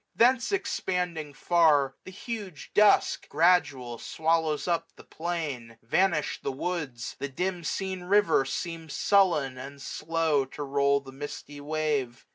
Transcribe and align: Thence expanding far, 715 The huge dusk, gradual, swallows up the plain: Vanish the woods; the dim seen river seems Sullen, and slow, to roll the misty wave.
Thence 0.15 0.51
expanding 0.51 1.31
far, 1.35 1.93
715 2.05 2.05
The 2.05 2.11
huge 2.49 2.71
dusk, 2.73 3.29
gradual, 3.29 3.99
swallows 3.99 4.67
up 4.67 4.87
the 4.95 5.03
plain: 5.03 5.77
Vanish 5.83 6.41
the 6.41 6.51
woods; 6.51 7.15
the 7.19 7.29
dim 7.29 7.63
seen 7.63 8.05
river 8.05 8.43
seems 8.43 8.93
Sullen, 8.95 9.59
and 9.59 9.79
slow, 9.79 10.45
to 10.45 10.63
roll 10.63 11.01
the 11.01 11.11
misty 11.11 11.61
wave. 11.61 12.25